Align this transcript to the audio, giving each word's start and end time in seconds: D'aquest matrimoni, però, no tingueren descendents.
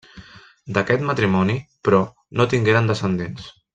D'aquest 0.77 1.03
matrimoni, 1.09 1.57
però, 1.89 1.99
no 2.41 2.49
tingueren 2.55 2.91
descendents. 2.93 3.53